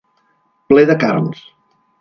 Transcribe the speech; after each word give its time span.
Ple 0.73 0.87
de 0.93 0.97
carns. 1.05 1.47